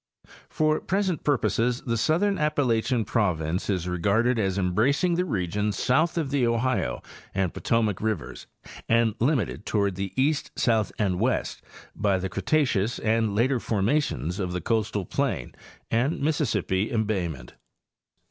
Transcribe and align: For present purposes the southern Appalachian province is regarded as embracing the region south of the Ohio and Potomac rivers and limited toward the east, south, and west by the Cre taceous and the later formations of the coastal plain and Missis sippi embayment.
For 0.49 0.79
present 0.81 1.23
purposes 1.23 1.83
the 1.85 1.95
southern 1.95 2.39
Appalachian 2.39 3.05
province 3.05 3.69
is 3.69 3.87
regarded 3.87 4.39
as 4.39 4.57
embracing 4.57 5.13
the 5.13 5.25
region 5.25 5.71
south 5.71 6.17
of 6.17 6.31
the 6.31 6.47
Ohio 6.47 7.03
and 7.35 7.53
Potomac 7.53 8.01
rivers 8.01 8.47
and 8.89 9.13
limited 9.19 9.63
toward 9.63 9.93
the 9.93 10.11
east, 10.19 10.49
south, 10.55 10.91
and 10.97 11.19
west 11.19 11.61
by 11.95 12.17
the 12.17 12.29
Cre 12.29 12.39
taceous 12.39 12.99
and 13.05 13.27
the 13.27 13.33
later 13.33 13.59
formations 13.59 14.39
of 14.39 14.53
the 14.53 14.61
coastal 14.61 15.05
plain 15.05 15.53
and 15.91 16.19
Missis 16.19 16.55
sippi 16.55 16.91
embayment. 16.91 17.53